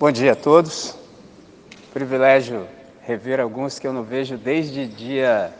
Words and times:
Bom 0.00 0.12
dia 0.12 0.30
a 0.30 0.36
todos. 0.36 0.94
Privilégio 1.92 2.68
rever 3.02 3.40
alguns 3.40 3.80
que 3.80 3.86
eu 3.86 3.92
não 3.92 4.04
vejo 4.04 4.38
desde 4.38 4.86
dia 4.86 5.52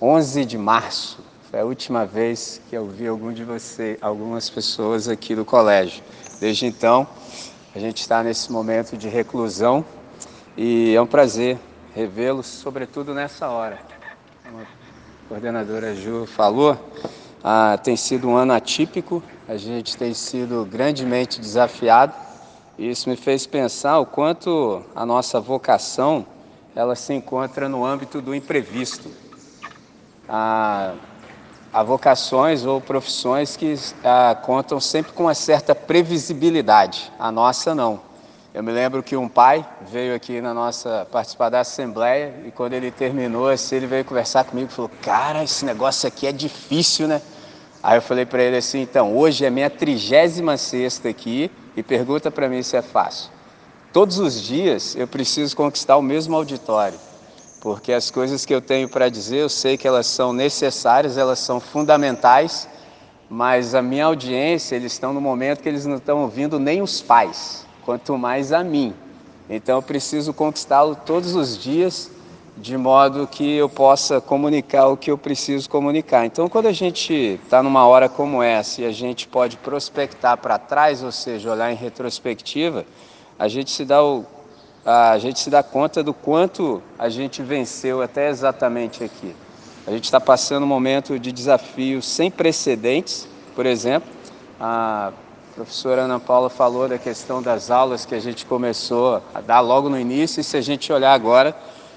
11 0.00 0.46
de 0.46 0.56
março. 0.56 1.18
Foi 1.50 1.60
a 1.60 1.64
última 1.66 2.06
vez 2.06 2.58
que 2.70 2.74
eu 2.74 2.86
vi 2.86 3.06
algum 3.06 3.30
de 3.34 3.44
vocês, 3.44 3.98
algumas 4.00 4.48
pessoas 4.48 5.10
aqui 5.10 5.34
do 5.34 5.44
colégio. 5.44 6.02
Desde 6.40 6.64
então, 6.64 7.06
a 7.74 7.78
gente 7.78 8.00
está 8.00 8.22
nesse 8.22 8.50
momento 8.50 8.96
de 8.96 9.08
reclusão 9.08 9.84
e 10.56 10.94
é 10.94 11.02
um 11.02 11.06
prazer 11.06 11.58
revê-los, 11.94 12.46
sobretudo 12.46 13.12
nessa 13.12 13.46
hora. 13.50 13.78
Como 14.42 14.62
a 14.62 14.66
coordenadora 15.28 15.94
Ju 15.94 16.24
falou, 16.24 16.78
ah, 17.44 17.78
tem 17.84 17.94
sido 17.94 18.26
um 18.26 18.36
ano 18.36 18.54
atípico, 18.54 19.22
a 19.46 19.58
gente 19.58 19.98
tem 19.98 20.14
sido 20.14 20.64
grandemente 20.64 21.38
desafiado 21.38 22.25
isso 22.78 23.08
me 23.08 23.16
fez 23.16 23.46
pensar 23.46 23.98
o 23.98 24.06
quanto 24.06 24.82
a 24.94 25.06
nossa 25.06 25.40
vocação 25.40 26.26
ela 26.74 26.94
se 26.94 27.14
encontra 27.14 27.70
no 27.70 27.86
âmbito 27.86 28.20
do 28.20 28.34
imprevisto. 28.34 29.10
Há, 30.28 30.92
há 31.72 31.82
vocações 31.82 32.66
ou 32.66 32.78
profissões 32.82 33.56
que 33.56 33.74
ah, 34.04 34.36
contam 34.42 34.78
sempre 34.78 35.12
com 35.14 35.22
uma 35.22 35.34
certa 35.34 35.74
previsibilidade, 35.74 37.10
a 37.18 37.32
nossa 37.32 37.74
não. 37.74 38.00
Eu 38.52 38.62
me 38.62 38.72
lembro 38.72 39.02
que 39.02 39.16
um 39.16 39.28
pai 39.28 39.66
veio 39.90 40.14
aqui 40.14 40.40
na 40.40 40.52
nossa 40.52 41.06
participar 41.10 41.48
da 41.48 41.60
assembleia 41.60 42.42
e 42.46 42.50
quando 42.50 42.74
ele 42.74 42.90
terminou, 42.90 43.48
assim, 43.48 43.76
ele 43.76 43.86
veio 43.86 44.04
conversar 44.04 44.44
comigo 44.44 44.70
e 44.70 44.74
falou: 44.74 44.90
"Cara, 45.02 45.44
esse 45.44 45.64
negócio 45.64 46.06
aqui 46.06 46.26
é 46.26 46.32
difícil, 46.32 47.06
né?" 47.08 47.22
Aí 47.82 47.98
eu 47.98 48.02
falei 48.02 48.24
para 48.24 48.42
ele 48.42 48.56
assim: 48.56 48.80
"Então, 48.80 49.16
hoje 49.16 49.44
é 49.44 49.50
minha 49.50 49.68
trigésima 49.68 50.56
sexta 50.56 51.08
aqui 51.08 51.50
e 51.76 51.82
pergunta 51.82 52.30
para 52.30 52.48
mim 52.48 52.62
se 52.62 52.76
é 52.76 52.82
fácil." 52.82 53.30
Todos 53.92 54.18
os 54.18 54.42
dias 54.42 54.96
eu 54.96 55.06
preciso 55.06 55.56
conquistar 55.56 55.96
o 55.96 56.02
mesmo 56.02 56.34
auditório, 56.34 56.98
porque 57.60 57.92
as 57.92 58.10
coisas 58.10 58.44
que 58.44 58.54
eu 58.54 58.60
tenho 58.60 58.88
para 58.88 59.08
dizer, 59.08 59.38
eu 59.38 59.48
sei 59.48 59.76
que 59.76 59.88
elas 59.88 60.06
são 60.06 60.32
necessárias, 60.32 61.16
elas 61.16 61.38
são 61.38 61.60
fundamentais, 61.60 62.68
mas 63.28 63.74
a 63.74 63.82
minha 63.82 64.04
audiência, 64.04 64.76
eles 64.76 64.92
estão 64.92 65.12
no 65.12 65.20
momento 65.20 65.62
que 65.62 65.68
eles 65.68 65.86
não 65.86 65.96
estão 65.96 66.22
ouvindo 66.22 66.58
nem 66.58 66.82
os 66.82 67.00
pais, 67.00 67.66
quanto 67.84 68.16
mais 68.16 68.52
a 68.52 68.62
mim. 68.62 68.94
Então 69.48 69.76
eu 69.76 69.82
preciso 69.82 70.34
conquistá-lo 70.34 70.94
todos 70.94 71.34
os 71.34 71.56
dias, 71.56 72.10
de 72.56 72.76
modo 72.76 73.26
que 73.26 73.56
eu 73.56 73.68
possa 73.68 74.20
comunicar 74.20 74.88
o 74.88 74.96
que 74.96 75.10
eu 75.10 75.18
preciso 75.18 75.68
comunicar. 75.68 76.24
Então, 76.24 76.48
quando 76.48 76.66
a 76.66 76.72
gente 76.72 77.12
está 77.44 77.62
numa 77.62 77.86
hora 77.86 78.08
como 78.08 78.42
essa 78.42 78.80
e 78.80 78.86
a 78.86 78.92
gente 78.92 79.28
pode 79.28 79.58
prospectar 79.58 80.38
para 80.38 80.58
trás, 80.58 81.02
ou 81.02 81.12
seja, 81.12 81.52
olhar 81.52 81.70
em 81.70 81.76
retrospectiva, 81.76 82.86
a 83.38 83.46
gente 83.46 83.70
se 83.70 83.84
dá 83.84 84.02
o, 84.02 84.24
a 84.84 85.18
gente 85.18 85.38
se 85.38 85.50
dá 85.50 85.62
conta 85.62 86.02
do 86.02 86.14
quanto 86.14 86.82
a 86.98 87.08
gente 87.08 87.42
venceu 87.42 88.00
até 88.00 88.30
exatamente 88.30 89.04
aqui. 89.04 89.34
A 89.86 89.90
gente 89.90 90.04
está 90.04 90.20
passando 90.20 90.64
um 90.64 90.66
momento 90.66 91.18
de 91.18 91.30
desafio 91.30 92.00
sem 92.00 92.30
precedentes, 92.30 93.28
por 93.54 93.66
exemplo, 93.66 94.08
a 94.58 95.12
professora 95.54 96.02
Ana 96.02 96.18
Paula 96.18 96.50
falou 96.50 96.88
da 96.88 96.98
questão 96.98 97.42
das 97.42 97.70
aulas 97.70 98.04
que 98.04 98.14
a 98.14 98.18
gente 98.18 98.46
começou 98.46 99.22
a 99.34 99.40
dar 99.40 99.60
logo 99.60 99.88
no 99.88 99.98
início, 99.98 100.40
e 100.40 100.44
se 100.44 100.56
a 100.56 100.60
gente 100.60 100.92
olhar 100.92 101.12
agora, 101.12 101.54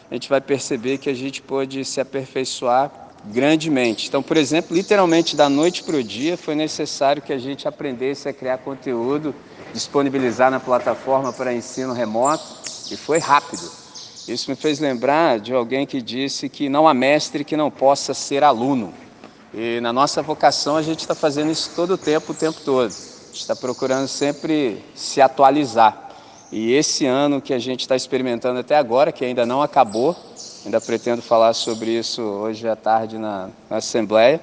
a 0.09 0.13
gente 0.13 0.29
vai 0.29 0.41
perceber 0.41 0.97
que 0.97 1.09
a 1.09 1.13
gente 1.13 1.41
pôde 1.41 1.85
se 1.85 2.01
aperfeiçoar 2.01 2.91
grandemente. 3.25 4.07
Então, 4.07 4.23
por 4.23 4.37
exemplo, 4.37 4.75
literalmente 4.75 5.35
da 5.35 5.49
noite 5.49 5.83
para 5.83 5.97
o 5.97 6.03
dia 6.03 6.37
foi 6.37 6.55
necessário 6.55 7.21
que 7.21 7.33
a 7.33 7.37
gente 7.37 7.67
aprendesse 7.67 8.27
a 8.27 8.33
criar 8.33 8.59
conteúdo 8.59 9.35
disponibilizar 9.73 10.49
na 10.49 10.59
plataforma 10.59 11.31
para 11.31 11.53
ensino 11.53 11.93
remoto 11.93 12.43
e 12.91 12.97
foi 12.97 13.19
rápido. 13.19 13.69
Isso 14.27 14.49
me 14.49 14.55
fez 14.55 14.79
lembrar 14.79 15.39
de 15.39 15.53
alguém 15.53 15.85
que 15.85 16.01
disse 16.01 16.49
que 16.49 16.69
não 16.69 16.87
há 16.87 16.93
mestre 16.93 17.43
que 17.43 17.57
não 17.57 17.71
possa 17.71 18.13
ser 18.13 18.43
aluno. 18.43 18.93
E 19.53 19.79
na 19.81 19.91
nossa 19.91 20.21
vocação 20.21 20.75
a 20.75 20.81
gente 20.81 20.99
está 20.99 21.15
fazendo 21.15 21.51
isso 21.51 21.71
todo 21.75 21.93
o 21.93 21.97
tempo, 21.97 22.31
o 22.31 22.35
tempo 22.35 22.59
todo. 22.63 22.91
A 22.91 23.27
gente 23.27 23.41
está 23.41 23.55
procurando 23.55 24.07
sempre 24.07 24.83
se 24.93 25.21
atualizar. 25.21 26.08
E 26.51 26.73
esse 26.73 27.05
ano 27.05 27.39
que 27.39 27.53
a 27.53 27.59
gente 27.59 27.81
está 27.81 27.95
experimentando 27.95 28.59
até 28.59 28.75
agora, 28.75 29.11
que 29.11 29.23
ainda 29.23 29.45
não 29.45 29.61
acabou, 29.61 30.15
ainda 30.65 30.81
pretendo 30.81 31.21
falar 31.21 31.53
sobre 31.53 31.91
isso 31.91 32.21
hoje 32.21 32.67
à 32.67 32.75
tarde 32.75 33.17
na, 33.17 33.49
na 33.69 33.77
Assembleia, 33.77 34.41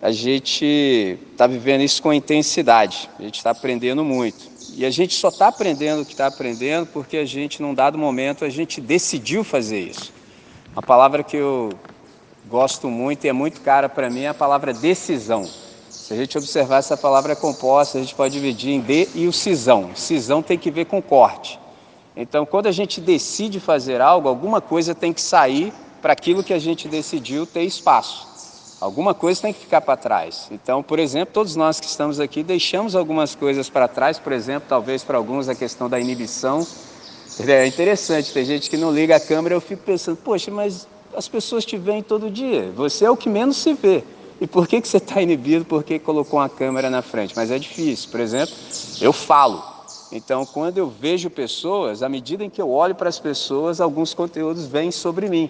a 0.00 0.12
gente 0.12 1.18
está 1.32 1.46
vivendo 1.46 1.82
isso 1.82 2.02
com 2.02 2.12
intensidade, 2.12 3.10
a 3.18 3.22
gente 3.22 3.36
está 3.36 3.50
aprendendo 3.50 4.04
muito. 4.04 4.50
E 4.74 4.86
a 4.86 4.90
gente 4.90 5.14
só 5.14 5.28
está 5.28 5.48
aprendendo 5.48 6.02
o 6.02 6.04
que 6.04 6.12
está 6.12 6.26
aprendendo 6.26 6.86
porque 6.86 7.16
a 7.16 7.24
gente, 7.24 7.60
num 7.60 7.74
dado 7.74 7.98
momento, 7.98 8.44
a 8.44 8.48
gente 8.48 8.80
decidiu 8.80 9.44
fazer 9.44 9.80
isso. 9.80 10.12
Uma 10.72 10.82
palavra 10.82 11.22
que 11.22 11.36
eu 11.36 11.70
gosto 12.48 12.88
muito 12.88 13.24
e 13.24 13.28
é 13.28 13.32
muito 13.32 13.60
cara 13.60 13.88
para 13.88 14.08
mim 14.08 14.22
é 14.22 14.28
a 14.28 14.34
palavra 14.34 14.72
decisão. 14.72 15.48
Se 16.12 16.16
a 16.16 16.20
gente 16.20 16.36
observar 16.36 16.76
essa 16.76 16.94
palavra 16.94 17.32
é 17.32 17.34
composta, 17.34 17.96
a 17.96 18.00
gente 18.02 18.14
pode 18.14 18.34
dividir 18.34 18.70
em 18.70 18.82
de 18.82 19.08
e 19.14 19.26
o 19.26 19.32
cisão. 19.32 19.92
Cisão 19.94 20.42
tem 20.42 20.58
que 20.58 20.70
ver 20.70 20.84
com 20.84 21.00
corte. 21.00 21.58
Então, 22.14 22.44
quando 22.44 22.66
a 22.66 22.70
gente 22.70 23.00
decide 23.00 23.58
fazer 23.58 23.98
algo, 23.98 24.28
alguma 24.28 24.60
coisa 24.60 24.94
tem 24.94 25.10
que 25.10 25.22
sair 25.22 25.72
para 26.02 26.12
aquilo 26.12 26.44
que 26.44 26.52
a 26.52 26.58
gente 26.58 26.86
decidiu 26.86 27.46
ter 27.46 27.62
espaço. 27.62 28.28
Alguma 28.78 29.14
coisa 29.14 29.40
tem 29.40 29.54
que 29.54 29.60
ficar 29.60 29.80
para 29.80 29.96
trás. 29.96 30.48
Então, 30.50 30.82
por 30.82 30.98
exemplo, 30.98 31.32
todos 31.32 31.56
nós 31.56 31.80
que 31.80 31.86
estamos 31.86 32.20
aqui 32.20 32.42
deixamos 32.42 32.94
algumas 32.94 33.34
coisas 33.34 33.70
para 33.70 33.88
trás, 33.88 34.18
por 34.18 34.34
exemplo, 34.34 34.68
talvez 34.68 35.02
para 35.02 35.16
alguns 35.16 35.48
a 35.48 35.54
questão 35.54 35.88
da 35.88 35.98
inibição. 35.98 36.66
É 37.40 37.66
interessante, 37.66 38.34
tem 38.34 38.44
gente 38.44 38.68
que 38.68 38.76
não 38.76 38.92
liga 38.92 39.16
a 39.16 39.20
câmera, 39.20 39.54
eu 39.54 39.62
fico 39.62 39.82
pensando, 39.82 40.18
poxa, 40.18 40.50
mas 40.50 40.86
as 41.16 41.26
pessoas 41.26 41.64
te 41.64 41.78
veem 41.78 42.02
todo 42.02 42.30
dia, 42.30 42.70
você 42.76 43.06
é 43.06 43.10
o 43.10 43.16
que 43.16 43.30
menos 43.30 43.56
se 43.56 43.72
vê. 43.72 44.04
E 44.42 44.46
por 44.48 44.66
que, 44.66 44.80
que 44.80 44.88
você 44.88 44.96
está 44.96 45.22
inibido? 45.22 45.64
Porque 45.64 46.00
colocou 46.00 46.40
uma 46.40 46.48
câmera 46.48 46.90
na 46.90 47.00
frente. 47.00 47.32
Mas 47.36 47.52
é 47.52 47.60
difícil. 47.60 48.10
Por 48.10 48.18
exemplo, 48.18 48.52
eu 49.00 49.12
falo. 49.12 49.62
Então, 50.10 50.44
quando 50.44 50.78
eu 50.78 50.88
vejo 50.88 51.30
pessoas, 51.30 52.02
à 52.02 52.08
medida 52.08 52.42
em 52.44 52.50
que 52.50 52.60
eu 52.60 52.68
olho 52.68 52.92
para 52.92 53.08
as 53.08 53.20
pessoas, 53.20 53.80
alguns 53.80 54.12
conteúdos 54.14 54.66
vêm 54.66 54.90
sobre 54.90 55.28
mim. 55.28 55.48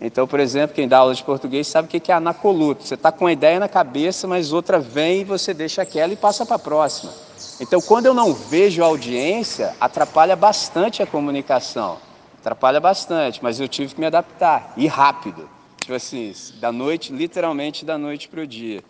Então, 0.00 0.26
por 0.26 0.40
exemplo, 0.40 0.74
quem 0.74 0.88
dá 0.88 0.96
aula 0.96 1.14
de 1.14 1.22
português 1.22 1.66
sabe 1.66 1.88
o 1.88 2.00
que 2.00 2.10
é 2.10 2.14
anacoluto. 2.14 2.84
Você 2.84 2.94
está 2.94 3.12
com 3.12 3.26
uma 3.26 3.32
ideia 3.32 3.60
na 3.60 3.68
cabeça, 3.68 4.26
mas 4.26 4.50
outra 4.50 4.80
vem 4.80 5.20
e 5.20 5.24
você 5.24 5.52
deixa 5.52 5.82
aquela 5.82 6.14
e 6.14 6.16
passa 6.16 6.46
para 6.46 6.56
a 6.56 6.58
próxima. 6.58 7.12
Então, 7.60 7.82
quando 7.82 8.06
eu 8.06 8.14
não 8.14 8.32
vejo 8.32 8.82
a 8.82 8.86
audiência, 8.86 9.76
atrapalha 9.78 10.34
bastante 10.34 11.02
a 11.02 11.06
comunicação. 11.06 11.98
Atrapalha 12.40 12.80
bastante, 12.80 13.40
mas 13.42 13.60
eu 13.60 13.68
tive 13.68 13.94
que 13.94 14.00
me 14.00 14.06
adaptar, 14.06 14.72
e 14.74 14.86
rápido. 14.86 15.46
Tipo 15.82 15.94
assim, 15.94 16.32
da 16.60 16.70
noite, 16.70 17.12
literalmente 17.12 17.84
da 17.84 17.98
noite 17.98 18.28
para 18.28 18.40
o 18.40 18.46
dia. 18.46 18.84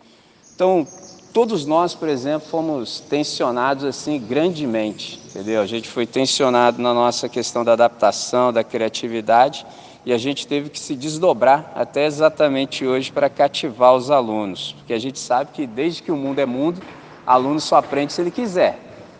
Então, 0.55 0.87
todos 1.33 1.65
nós, 1.65 1.95
por 1.95 2.07
exemplo, 2.07 2.47
fomos 2.47 2.99
tensionados 2.99 3.83
assim 3.83 4.19
grandemente, 4.19 5.19
entendeu? 5.25 5.59
A 5.61 5.65
gente 5.65 5.89
foi 5.89 6.05
tensionado 6.05 6.79
na 6.79 6.93
nossa 6.93 7.27
questão 7.27 7.65
da 7.65 7.73
adaptação, 7.73 8.53
da 8.53 8.63
criatividade, 8.63 9.65
e 10.05 10.13
a 10.13 10.19
gente 10.19 10.45
teve 10.45 10.69
que 10.69 10.79
se 10.79 10.95
desdobrar 10.95 11.71
até 11.75 12.05
exatamente 12.05 12.85
hoje 12.85 13.11
para 13.11 13.27
cativar 13.27 13.95
os 13.95 14.11
alunos, 14.11 14.73
porque 14.77 14.93
a 14.93 14.99
gente 14.99 15.17
sabe 15.17 15.49
que 15.51 15.65
desde 15.65 16.03
que 16.03 16.11
o 16.11 16.15
mundo 16.15 16.37
é 16.37 16.45
mundo, 16.45 16.79
aluno 17.25 17.59
só 17.59 17.77
aprende 17.77 18.13
se 18.13 18.21
ele 18.21 18.29
quiser. 18.29 18.77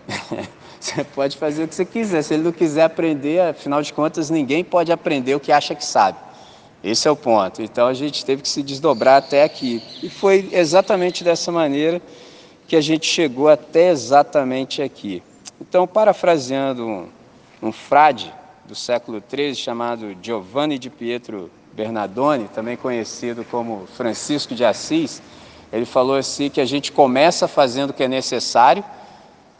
você 0.79 1.03
pode 1.03 1.37
fazer 1.37 1.63
o 1.63 1.67
que 1.67 1.73
você 1.73 1.85
quiser, 1.85 2.21
se 2.21 2.35
ele 2.35 2.43
não 2.43 2.51
quiser 2.51 2.83
aprender, 2.83 3.41
afinal 3.41 3.81
de 3.81 3.91
contas, 3.91 4.29
ninguém 4.29 4.63
pode 4.63 4.91
aprender 4.91 5.33
o 5.33 5.39
que 5.39 5.51
acha 5.51 5.73
que 5.73 5.83
sabe. 5.83 6.19
Esse 6.83 7.07
é 7.07 7.11
o 7.11 7.15
ponto. 7.15 7.61
Então 7.61 7.87
a 7.87 7.93
gente 7.93 8.25
teve 8.25 8.41
que 8.41 8.49
se 8.49 8.61
desdobrar 8.61 9.17
até 9.17 9.43
aqui. 9.43 9.81
E 10.01 10.09
foi 10.09 10.49
exatamente 10.51 11.23
dessa 11.23 11.51
maneira 11.51 12.01
que 12.67 12.75
a 12.75 12.81
gente 12.81 13.05
chegou 13.05 13.47
até 13.47 13.89
exatamente 13.89 14.81
aqui. 14.81 15.23
Então, 15.61 15.87
parafraseando 15.87 16.85
um, 16.85 17.07
um 17.61 17.71
frade, 17.71 18.33
do 18.65 18.75
século 18.75 19.21
XIII 19.29 19.55
chamado 19.55 20.15
Giovanni 20.21 20.79
di 20.79 20.89
Pietro 20.89 21.51
Bernardone, 21.73 22.47
também 22.47 22.77
conhecido 22.77 23.43
como 23.43 23.85
Francisco 23.97 24.55
de 24.55 24.63
Assis, 24.63 25.21
ele 25.71 25.85
falou 25.85 26.15
assim 26.15 26.49
que 26.49 26.61
a 26.61 26.65
gente 26.65 26.91
começa 26.91 27.47
fazendo 27.47 27.89
o 27.89 27.93
que 27.93 28.03
é 28.03 28.07
necessário, 28.07 28.83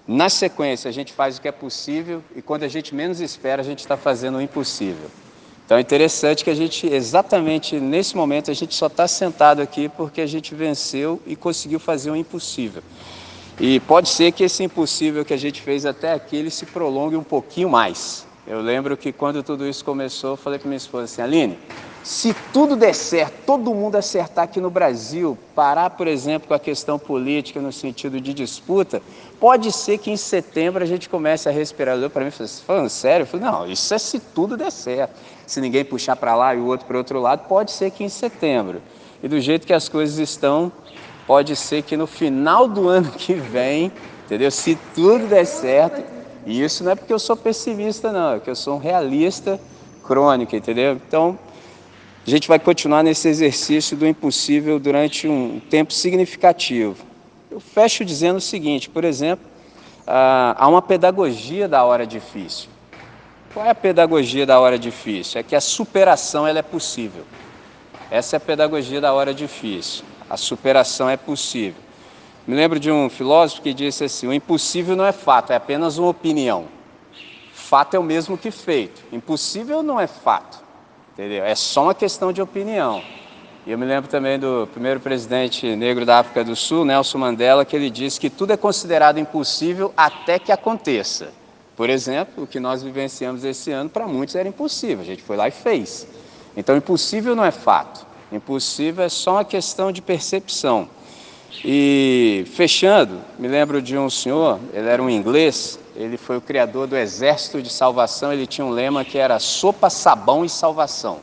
na 0.08 0.30
sequência 0.30 0.90
a 0.90 0.92
gente 0.92 1.12
faz 1.12 1.38
o 1.38 1.42
que 1.42 1.48
é 1.48 1.52
possível 1.52 2.24
e 2.36 2.42
quando 2.42 2.64
a 2.64 2.68
gente 2.68 2.94
menos 2.94 3.20
espera 3.20 3.62
a 3.62 3.66
gente 3.66 3.80
está 3.80 3.98
fazendo 3.98 4.38
o 4.38 4.42
impossível. 4.42 5.10
Então 5.66 5.78
é 5.78 5.82
interessante 5.82 6.44
que 6.44 6.50
a 6.50 6.56
gente, 6.56 6.88
exatamente 6.88 7.80
nesse 7.80 8.16
momento, 8.18 8.52
a 8.52 8.54
gente 8.54 8.76
só 8.76 8.88
está 8.88 9.08
sentado 9.08 9.62
aqui 9.62 9.88
porque 9.88 10.22
a 10.22 10.28
gente 10.28 10.54
venceu 10.54 11.22
e 11.26 11.36
conseguiu 11.36 11.80
fazer 11.80 12.12
o 12.12 12.16
impossível. 12.16 12.84
E 13.60 13.80
pode 13.82 14.10
ser 14.10 14.32
que 14.32 14.44
esse 14.44 14.64
impossível 14.64 15.24
que 15.24 15.34
a 15.34 15.38
gente 15.38 15.62
fez 15.62 15.86
até 15.86 16.12
aqui, 16.12 16.36
ele 16.36 16.50
se 16.50 16.66
prolongue 16.66 17.16
um 17.16 17.24
pouquinho 17.24 17.70
mais. 17.70 18.26
Eu 18.46 18.60
lembro 18.60 18.98
que 18.98 19.14
quando 19.14 19.42
tudo 19.42 19.66
isso 19.68 19.86
começou, 19.86 20.32
eu 20.32 20.38
falei 20.38 20.60
para 20.60 20.68
minha 20.68 20.78
esposa 20.78 21.06
assim, 21.06 21.22
Aline, 21.22 21.58
Se 22.04 22.36
tudo 22.52 22.76
der 22.76 22.94
certo, 22.94 23.46
todo 23.46 23.74
mundo 23.74 23.96
acertar 23.96 24.44
aqui 24.44 24.60
no 24.60 24.70
Brasil, 24.70 25.38
parar, 25.56 25.90
por 25.92 26.06
exemplo, 26.06 26.50
com 26.50 26.54
a 26.54 26.60
questão 26.60 27.00
política 27.00 27.62
no 27.62 27.72
sentido 27.72 28.20
de 28.20 28.34
disputa, 28.34 29.02
pode 29.40 29.72
ser 29.72 29.98
que 29.98 30.12
em 30.12 30.18
setembro 30.18 30.84
a 30.84 30.86
gente 30.86 31.08
comece 31.08 31.48
a 31.48 31.52
respirar. 31.52 31.96
Olhou 31.96 32.10
para 32.10 32.24
mim 32.24 32.28
e 32.28 32.32
falou, 32.32 32.52
falando 32.68 32.90
sério? 32.90 33.24
Eu 33.24 33.28
falei, 33.28 33.46
não, 33.46 33.66
isso 33.66 33.94
é 33.94 33.98
se 33.98 34.20
tudo 34.20 34.58
der 34.58 34.70
certo. 34.70 35.16
Se 35.48 35.62
ninguém 35.62 35.86
puxar 35.86 36.18
para 36.18 36.36
lá 36.36 36.54
e 36.54 36.58
o 36.58 36.66
outro 36.66 36.86
para 36.86 36.96
o 36.96 36.98
outro 36.98 37.22
lado, 37.22 37.48
pode 37.48 37.72
ser 37.72 37.90
que 37.90 38.04
em 38.04 38.10
setembro. 38.10 38.82
E 39.24 39.28
do 39.30 39.40
jeito 39.40 39.66
que 39.66 39.74
as 39.74 39.88
coisas 39.88 40.20
estão, 40.20 40.70
pode 41.26 41.56
ser 41.56 41.84
que 41.84 41.96
no 41.96 42.06
final 42.06 42.68
do 42.68 42.90
ano 42.90 43.12
que 43.16 43.34
vem, 43.34 43.94
entendeu? 44.26 44.52
Se 44.52 44.78
tudo 44.94 45.26
der 45.26 45.46
certo, 45.46 46.04
e 46.46 46.62
isso 46.62 46.84
não 46.84 46.92
é 46.92 46.96
porque 46.96 47.14
eu 47.14 47.20
sou 47.20 47.38
pessimista, 47.38 48.12
não, 48.12 48.34
é 48.34 48.40
que 48.42 48.50
eu 48.50 48.56
sou 48.56 48.76
um 48.76 48.80
realista 48.80 49.58
crônico, 50.04 50.54
entendeu? 50.54 51.00
Então, 51.08 51.40
a 52.26 52.30
gente 52.30 52.48
vai 52.48 52.58
continuar 52.58 53.04
nesse 53.04 53.28
exercício 53.28 53.98
do 53.98 54.08
impossível 54.08 54.80
durante 54.80 55.28
um 55.28 55.60
tempo 55.70 55.92
significativo. 55.92 57.06
Eu 57.52 57.60
fecho 57.60 58.06
dizendo 58.06 58.38
o 58.38 58.42
seguinte, 58.42 58.90
por 58.90 59.04
exemplo, 59.04 59.46
há 60.08 60.66
uma 60.68 60.82
pedagogia 60.82 61.68
da 61.68 61.84
hora 61.84 62.08
difícil. 62.08 62.70
Qual 63.54 63.66
é 63.66 63.70
a 63.70 63.76
pedagogia 63.76 64.46
da 64.46 64.60
hora 64.60 64.80
difícil? 64.80 65.40
É 65.40 65.44
que 65.44 65.56
a 65.56 65.62
superação 65.62 66.48
ela 66.48 66.60
é 66.60 66.64
possível. 66.64 67.24
Essa 68.10 68.36
é 68.36 68.38
a 68.38 68.40
pedagogia 68.40 69.02
da 69.02 69.14
hora 69.14 69.34
difícil. 69.34 70.06
A 70.30 70.38
superação 70.38 71.10
é 71.10 71.18
possível. 71.18 71.82
Me 72.48 72.56
lembro 72.56 72.80
de 72.80 72.90
um 72.90 73.10
filósofo 73.10 73.62
que 73.62 73.74
disse 73.74 74.06
assim: 74.06 74.28
o 74.28 74.34
impossível 74.34 74.96
não 74.96 75.06
é 75.06 75.12
fato, 75.12 75.52
é 75.52 75.56
apenas 75.56 75.98
uma 75.98 76.10
opinião. 76.10 76.66
Fato 77.54 77.96
é 77.96 78.00
o 78.00 78.04
mesmo 78.04 78.38
que 78.38 78.50
feito. 78.50 79.04
Impossível 79.12 79.84
não 79.84 80.00
é 80.00 80.08
fato. 80.08 80.63
Entendeu? 81.14 81.46
É 81.46 81.54
só 81.54 81.84
uma 81.84 81.94
questão 81.94 82.34
de 82.34 82.42
opinião. 82.42 83.04
E 83.66 83.72
eu 83.72 83.78
me 83.78 83.86
lembro 83.86 84.10
também 84.10 84.38
do 84.38 84.68
primeiro 84.74 85.00
presidente 85.00 85.76
negro 85.76 86.06
da 86.06 86.20
África 86.20 86.44
do 86.44 86.56
Sul, 86.56 86.84
Nelson 86.84 87.18
Mandela, 87.18 87.64
que 87.64 87.76
ele 87.76 87.90
disse 87.90 88.20
que 88.20 88.30
tudo 88.30 88.52
é 88.52 88.58
considerado 88.58 89.20
impossível 89.20 89.94
até 89.96 90.38
que 90.38 90.52
aconteça. 90.52 91.32
Por 91.76 91.90
exemplo, 91.90 92.44
o 92.44 92.48
que 92.48 92.60
nós 92.60 92.84
vivenciamos 92.84 93.44
esse 93.44 93.72
ano, 93.72 93.90
para 93.90 94.06
muitos 94.06 94.36
era 94.36 94.50
impossível, 94.50 95.02
a 95.02 95.06
gente 95.06 95.24
foi 95.24 95.38
lá 95.38 95.48
e 95.48 95.52
fez. 95.52 96.06
Então, 96.58 96.76
impossível 96.76 97.36
não 97.36 97.46
é 97.46 97.52
fato, 97.52 98.06
impossível 98.32 99.04
é 99.06 99.10
só 99.10 99.36
uma 99.36 99.46
questão 99.46 99.92
de 99.92 100.02
percepção. 100.02 100.90
E 101.64 102.46
fechando, 102.54 103.22
me 103.40 103.48
lembro 103.48 103.82
de 103.82 103.98
um 103.98 104.10
senhor, 104.10 104.60
ele 104.74 104.88
era 104.88 105.02
um 105.02 105.10
inglês, 105.10 105.80
ele 105.96 106.18
foi 106.18 106.38
o 106.38 106.42
criador 106.42 106.88
do 106.88 106.98
Exército 106.98 107.62
de 107.62 107.70
Salvação, 107.70 108.34
ele 108.34 108.48
tinha 108.48 108.66
um 108.66 108.72
lema 108.72 109.06
que 109.06 109.18
era 109.18 109.40
sopa, 109.40 109.90
sabão 109.90 110.44
e 110.44 110.50
salvação. 110.50 111.20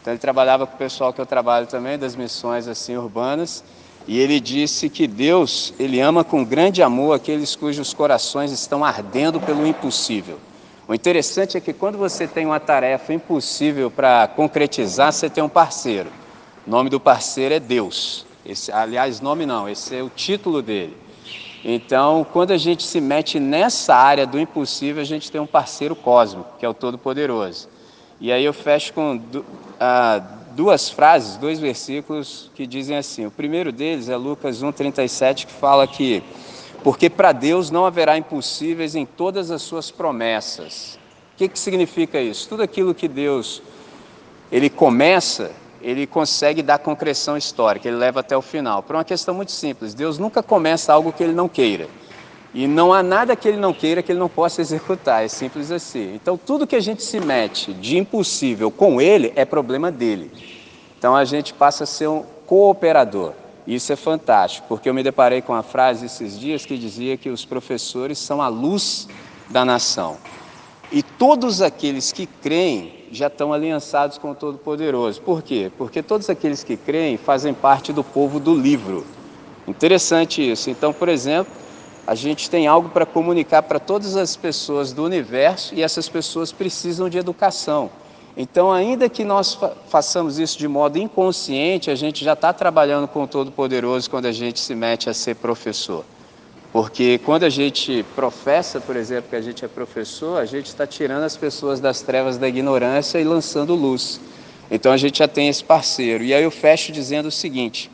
Então 0.00 0.12
ele 0.12 0.18
trabalhava 0.18 0.66
com 0.66 0.74
o 0.74 0.78
pessoal 0.78 1.12
que 1.12 1.20
eu 1.20 1.26
trabalho 1.26 1.66
também, 1.66 1.98
das 1.98 2.16
missões 2.16 2.66
assim 2.66 2.96
urbanas, 2.96 3.62
e 4.06 4.18
ele 4.18 4.40
disse 4.40 4.88
que 4.88 5.06
Deus, 5.06 5.74
ele 5.78 6.00
ama 6.00 6.24
com 6.24 6.42
grande 6.42 6.82
amor 6.82 7.14
aqueles 7.14 7.54
cujos 7.54 7.92
corações 7.92 8.50
estão 8.50 8.84
ardendo 8.84 9.38
pelo 9.38 9.66
impossível. 9.66 10.38
O 10.88 10.94
interessante 10.94 11.58
é 11.58 11.60
que 11.60 11.74
quando 11.74 11.98
você 11.98 12.26
tem 12.26 12.46
uma 12.46 12.58
tarefa 12.58 13.12
impossível 13.12 13.90
para 13.90 14.26
concretizar, 14.28 15.12
você 15.12 15.28
tem 15.28 15.44
um 15.44 15.48
parceiro. 15.48 16.10
O 16.66 16.70
nome 16.70 16.88
do 16.88 16.98
parceiro 16.98 17.54
é 17.54 17.60
Deus. 17.60 18.26
Esse, 18.46 18.72
aliás, 18.72 19.20
nome 19.20 19.44
não, 19.44 19.68
esse 19.68 19.94
é 19.94 20.02
o 20.02 20.08
título 20.08 20.62
dele. 20.62 20.96
Então, 21.70 22.26
quando 22.32 22.52
a 22.52 22.56
gente 22.56 22.82
se 22.82 22.98
mete 22.98 23.38
nessa 23.38 23.94
área 23.94 24.26
do 24.26 24.40
impossível, 24.40 25.02
a 25.02 25.04
gente 25.04 25.30
tem 25.30 25.38
um 25.38 25.46
parceiro 25.46 25.94
cósmico, 25.94 26.48
que 26.58 26.64
é 26.64 26.68
o 26.68 26.72
Todo-Poderoso. 26.72 27.68
E 28.18 28.32
aí 28.32 28.42
eu 28.42 28.54
fecho 28.54 28.94
com 28.94 29.20
ah, 29.78 30.22
duas 30.52 30.88
frases, 30.88 31.36
dois 31.36 31.60
versículos 31.60 32.50
que 32.54 32.66
dizem 32.66 32.96
assim. 32.96 33.26
O 33.26 33.30
primeiro 33.30 33.70
deles 33.70 34.08
é 34.08 34.16
Lucas 34.16 34.62
1,37, 34.62 35.44
que 35.44 35.52
fala 35.52 35.86
que 35.86 36.22
porque 36.82 37.10
para 37.10 37.32
Deus 37.32 37.70
não 37.70 37.84
haverá 37.84 38.16
impossíveis 38.16 38.94
em 38.94 39.04
todas 39.04 39.50
as 39.50 39.60
suas 39.60 39.90
promessas. 39.90 40.98
O 41.34 41.36
que, 41.36 41.50
que 41.50 41.58
significa 41.58 42.18
isso? 42.18 42.48
Tudo 42.48 42.62
aquilo 42.62 42.94
que 42.94 43.06
Deus 43.06 43.60
ele 44.50 44.70
começa, 44.70 45.52
ele 45.80 46.06
consegue 46.06 46.62
dar 46.62 46.78
concreção 46.78 47.36
histórica, 47.36 47.88
ele 47.88 47.96
leva 47.96 48.20
até 48.20 48.36
o 48.36 48.42
final. 48.42 48.82
Por 48.82 48.96
uma 48.96 49.04
questão 49.04 49.34
muito 49.34 49.52
simples, 49.52 49.94
Deus 49.94 50.18
nunca 50.18 50.42
começa 50.42 50.92
algo 50.92 51.12
que 51.12 51.22
ele 51.22 51.32
não 51.32 51.48
queira. 51.48 51.88
E 52.54 52.66
não 52.66 52.92
há 52.92 53.02
nada 53.02 53.36
que 53.36 53.46
ele 53.46 53.58
não 53.58 53.74
queira 53.74 54.02
que 54.02 54.10
ele 54.10 54.18
não 54.18 54.28
possa 54.28 54.60
executar, 54.60 55.24
é 55.24 55.28
simples 55.28 55.70
assim. 55.70 56.14
Então, 56.14 56.36
tudo 56.36 56.66
que 56.66 56.74
a 56.74 56.80
gente 56.80 57.02
se 57.02 57.20
mete 57.20 57.72
de 57.74 57.98
impossível 57.98 58.70
com 58.70 59.00
ele 59.00 59.32
é 59.36 59.44
problema 59.44 59.90
dele. 59.92 60.32
Então, 60.98 61.14
a 61.14 61.24
gente 61.24 61.52
passa 61.52 61.84
a 61.84 61.86
ser 61.86 62.08
um 62.08 62.24
cooperador. 62.46 63.32
Isso 63.66 63.92
é 63.92 63.96
fantástico, 63.96 64.66
porque 64.66 64.88
eu 64.88 64.94
me 64.94 65.02
deparei 65.02 65.42
com 65.42 65.52
uma 65.52 65.62
frase 65.62 66.06
esses 66.06 66.40
dias 66.40 66.64
que 66.64 66.78
dizia 66.78 67.18
que 67.18 67.28
os 67.28 67.44
professores 67.44 68.18
são 68.18 68.40
a 68.40 68.48
luz 68.48 69.06
da 69.50 69.62
nação. 69.62 70.16
E 70.90 71.02
todos 71.02 71.60
aqueles 71.60 72.12
que 72.12 72.26
creem 72.26 73.04
já 73.12 73.26
estão 73.26 73.52
aliançados 73.52 74.16
com 74.16 74.30
o 74.30 74.34
Todo-Poderoso. 74.34 75.20
Por 75.20 75.42
quê? 75.42 75.70
Porque 75.76 76.02
todos 76.02 76.30
aqueles 76.30 76.64
que 76.64 76.76
creem 76.76 77.16
fazem 77.16 77.52
parte 77.52 77.92
do 77.92 78.02
povo 78.02 78.40
do 78.40 78.54
livro. 78.54 79.06
Interessante 79.66 80.50
isso. 80.50 80.70
Então, 80.70 80.92
por 80.92 81.08
exemplo, 81.08 81.52
a 82.06 82.14
gente 82.14 82.48
tem 82.48 82.66
algo 82.66 82.88
para 82.88 83.04
comunicar 83.04 83.62
para 83.62 83.78
todas 83.78 84.16
as 84.16 84.34
pessoas 84.34 84.92
do 84.92 85.04
universo 85.04 85.74
e 85.74 85.82
essas 85.82 86.08
pessoas 86.08 86.52
precisam 86.52 87.08
de 87.08 87.18
educação. 87.18 87.90
Então, 88.34 88.72
ainda 88.72 89.10
que 89.10 89.24
nós 89.24 89.58
façamos 89.88 90.38
isso 90.38 90.56
de 90.56 90.68
modo 90.68 90.96
inconsciente, 90.96 91.90
a 91.90 91.94
gente 91.94 92.24
já 92.24 92.32
está 92.32 92.52
trabalhando 92.52 93.06
com 93.08 93.24
o 93.24 93.26
Todo-Poderoso 93.26 94.08
quando 94.08 94.24
a 94.24 94.32
gente 94.32 94.58
se 94.58 94.74
mete 94.74 95.10
a 95.10 95.14
ser 95.14 95.34
professor. 95.34 96.04
Porque 96.72 97.18
quando 97.18 97.44
a 97.44 97.48
gente 97.48 98.04
professa, 98.14 98.80
por 98.80 98.94
exemplo, 98.94 99.30
que 99.30 99.36
a 99.36 99.40
gente 99.40 99.64
é 99.64 99.68
professor, 99.68 100.38
a 100.38 100.44
gente 100.44 100.66
está 100.66 100.86
tirando 100.86 101.24
as 101.24 101.36
pessoas 101.36 101.80
das 101.80 102.02
trevas 102.02 102.36
da 102.36 102.46
ignorância 102.46 103.18
e 103.18 103.24
lançando 103.24 103.74
luz. 103.74 104.20
Então 104.70 104.92
a 104.92 104.96
gente 104.96 105.18
já 105.18 105.28
tem 105.28 105.48
esse 105.48 105.64
parceiro. 105.64 106.22
E 106.22 106.34
aí 106.34 106.42
eu 106.42 106.50
fecho 106.50 106.92
dizendo 106.92 107.26
o 107.26 107.30
seguinte: 107.30 107.90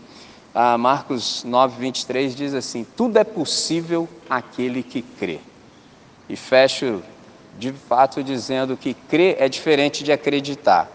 ah, 0.53 0.76
Marcos 0.76 1.44
9, 1.44 1.81
23 1.81 2.35
diz 2.35 2.53
assim: 2.53 2.85
Tudo 2.97 3.17
é 3.17 3.25
possível 3.25 4.09
aquele 4.29 4.82
que 4.82 5.03
crê. 5.03 5.38
E 6.29 6.35
fecho 6.35 7.03
de 7.59 7.73
fato 7.73 8.23
dizendo 8.25 8.76
que 8.76 8.94
crer 8.94 9.37
é 9.38 9.49
diferente 9.49 10.03
de 10.03 10.11
acreditar. 10.11 10.91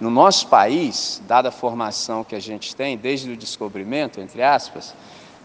No 0.00 0.10
nosso 0.10 0.48
país, 0.48 1.22
dada 1.28 1.50
a 1.50 1.52
formação 1.52 2.24
que 2.24 2.34
a 2.34 2.40
gente 2.40 2.74
tem, 2.74 2.96
desde 2.96 3.30
o 3.30 3.36
descobrimento, 3.36 4.20
entre 4.20 4.42
aspas, 4.42 4.94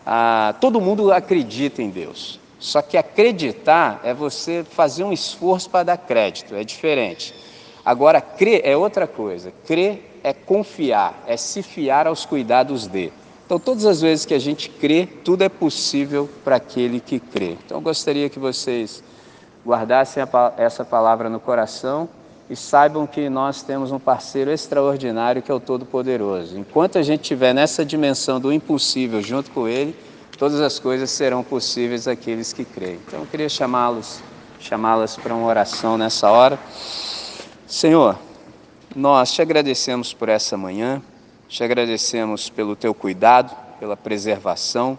ah, 0.10 0.56
todo 0.62 0.80
mundo 0.80 1.12
acredita 1.12 1.82
em 1.82 1.90
Deus. 1.90 2.40
Só 2.58 2.82
que 2.82 2.96
acreditar 2.96 4.00
é 4.06 4.14
você 4.14 4.64
fazer 4.64 5.04
um 5.04 5.12
esforço 5.12 5.70
para 5.70 5.84
dar 5.84 5.98
crédito, 5.98 6.56
é 6.56 6.64
diferente. 6.64 7.36
Agora, 7.84 8.22
crer 8.22 8.62
é 8.64 8.76
outra 8.78 9.06
coisa. 9.06 9.52
Crer 9.66 10.20
é 10.24 10.32
confiar, 10.32 11.24
é 11.28 11.36
se 11.36 11.62
fiar 11.62 12.08
aos 12.08 12.26
cuidados 12.26 12.88
de. 12.88 13.12
Então, 13.46 13.60
todas 13.60 13.86
as 13.86 14.00
vezes 14.00 14.26
que 14.26 14.34
a 14.34 14.40
gente 14.40 14.70
crê, 14.70 15.06
tudo 15.06 15.44
é 15.44 15.50
possível 15.50 16.30
para 16.42 16.56
aquele 16.56 17.02
que 17.02 17.20
crê. 17.20 17.58
Então, 17.66 17.78
eu 17.78 17.82
gostaria 17.82 18.30
que 18.30 18.40
vocês 18.40 19.04
guardassem 19.66 20.24
essa 20.56 20.86
palavra 20.86 21.30
no 21.30 21.40
coração 21.42 22.08
e 22.50 22.56
saibam 22.56 23.06
que 23.06 23.30
nós 23.30 23.62
temos 23.62 23.92
um 23.92 24.00
parceiro 24.00 24.52
extraordinário 24.52 25.42
que 25.42 25.52
é 25.52 25.54
o 25.54 25.60
Todo-Poderoso. 25.60 26.58
Enquanto 26.58 26.98
a 26.98 27.02
gente 27.02 27.22
estiver 27.22 27.54
nessa 27.54 27.86
dimensão 27.86 28.40
do 28.40 28.54
impossível 28.54 29.22
junto 29.22 29.52
com 29.52 29.68
Ele, 29.68 29.96
todas 30.38 30.62
as 30.62 30.80
coisas 30.80 31.10
serão 31.10 31.44
possíveis 31.44 32.08
àqueles 32.08 32.54
que 32.54 32.64
creem. 32.64 33.00
Então, 33.06 33.20
eu 33.20 33.26
queria 33.26 33.50
chamá-los, 33.50 34.22
chamá-las 34.60 35.18
para 35.18 35.34
uma 35.36 35.48
oração 35.48 35.98
nessa 35.98 36.32
hora. 36.32 36.58
Senhor, 37.68 38.18
nós 38.96 39.34
te 39.34 39.42
agradecemos 39.42 40.14
por 40.14 40.30
essa 40.30 40.56
manhã. 40.56 41.02
Te 41.50 41.64
agradecemos 41.64 42.50
pelo 42.50 42.76
teu 42.76 42.94
cuidado, 42.94 43.56
pela 43.80 43.98
preservação. 43.98 44.98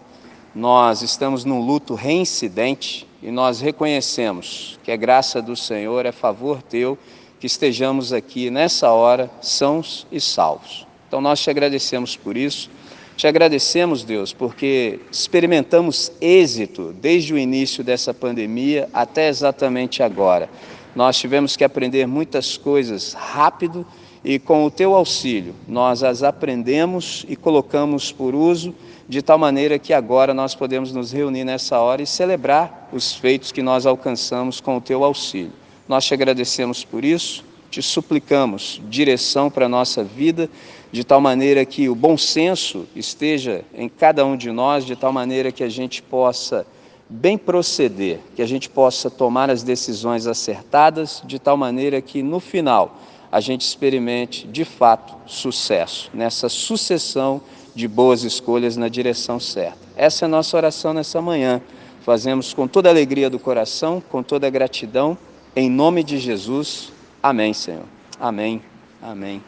Nós 0.54 1.02
estamos 1.02 1.44
num 1.44 1.60
luto 1.60 1.94
reincidente 1.94 3.08
e 3.22 3.30
nós 3.30 3.60
reconhecemos 3.60 4.78
que 4.82 4.90
é 4.90 4.96
graça 4.96 5.42
do 5.42 5.54
Senhor, 5.54 6.06
é 6.06 6.12
favor 6.12 6.62
teu 6.62 6.98
que 7.40 7.47
estejamos 7.47 8.12
aqui 8.12 8.50
nessa 8.50 8.90
hora 8.90 9.30
sãos 9.40 10.07
e 10.11 10.21
salvos. 10.21 10.87
Então 11.07 11.21
nós 11.21 11.40
te 11.40 11.50
agradecemos 11.50 12.16
por 12.16 12.37
isso. 12.37 12.71
Te 13.16 13.26
agradecemos, 13.26 14.04
Deus, 14.04 14.33
porque 14.33 15.00
experimentamos 15.11 16.12
êxito 16.21 16.95
desde 17.00 17.35
o 17.35 17.38
início 17.38 17.83
dessa 17.83 18.14
pandemia 18.14 18.88
até 18.92 19.28
exatamente 19.28 20.02
agora. 20.02 20.49
Nós 20.95 21.18
tivemos 21.18 21.57
que 21.57 21.64
aprender 21.64 22.07
muitas 22.07 22.57
coisas 22.57 23.14
rápido 23.14 23.85
e 24.25 24.38
com 24.38 24.64
o 24.64 24.71
teu 24.71 24.95
auxílio 24.95 25.54
nós 25.66 26.02
as 26.02 26.23
aprendemos 26.23 27.25
e 27.28 27.37
colocamos 27.37 28.12
por 28.12 28.35
uso 28.35 28.75
de 29.09 29.23
tal 29.23 29.38
maneira 29.38 29.78
que 29.78 29.92
agora 29.92 30.35
nós 30.35 30.54
podemos 30.54 30.92
nos 30.92 31.12
reunir 31.12 31.45
nessa 31.45 31.78
hora 31.78 32.02
e 32.02 32.07
celebrar 32.07 32.88
os 32.92 33.14
feitos 33.14 33.50
que 33.50 33.62
nós 33.62 33.87
alcançamos 33.87 34.61
com 34.61 34.76
o 34.76 34.80
teu 34.80 35.02
auxílio. 35.02 35.52
Nós 35.88 36.04
te 36.04 36.12
agradecemos 36.12 36.85
por 36.85 37.04
isso, 37.04 37.42
te 37.71 37.80
suplicamos 37.80 38.80
direção 38.88 39.50
para 39.50 39.66
a 39.66 39.68
nossa 39.68 40.04
vida, 40.04 40.50
de 40.92 41.02
tal 41.02 41.21
maneira 41.21 41.64
que 41.64 41.88
o 41.88 41.95
bom 41.95 42.16
senso 42.16 42.87
esteja 42.95 43.64
em 43.75 43.88
cada 43.88 44.25
um 44.25 44.37
de 44.37 44.50
nós, 44.50 44.85
de 44.85 44.95
tal 44.95 45.12
maneira 45.12 45.50
que 45.50 45.64
a 45.64 45.68
gente 45.68 46.02
possa 46.02 46.66
bem 47.09 47.38
proceder, 47.38 48.21
que 48.37 48.42
a 48.42 48.47
gente 48.47 48.68
possa 48.68 49.11
tomar 49.11 49.50
as 49.50 49.62
decisões 49.62 50.26
acertadas, 50.26 51.23
de 51.25 51.38
tal 51.38 51.57
maneira 51.57 52.02
que 52.02 52.23
no 52.23 52.38
final 52.38 52.99
a 53.33 53.40
gente 53.40 53.62
experimente 53.62 54.47
de 54.47 54.64
fato 54.64 55.14
sucesso 55.26 56.11
nessa 56.12 56.49
sucessão 56.49 57.40
de 57.75 57.88
boas 57.88 58.25
escolhas 58.25 58.76
na 58.76 58.88
direção 58.88 59.40
certa. 59.40 59.78
Essa 59.97 60.25
é 60.25 60.26
a 60.26 60.28
nossa 60.28 60.57
oração 60.57 60.92
nessa 60.92 61.23
manhã. 61.23 61.62
Fazemos 62.02 62.52
com 62.52 62.66
toda 62.66 62.88
a 62.88 62.92
alegria 62.92 63.28
do 63.30 63.38
coração, 63.38 64.02
com 64.11 64.23
toda 64.23 64.47
a 64.47 64.50
gratidão, 64.50 65.16
em 65.54 65.70
nome 65.70 66.02
de 66.02 66.18
Jesus. 66.18 66.92
Amém, 67.22 67.52
Senhor. 67.52 67.84
Amém. 68.20 68.62
Amém. 69.02 69.42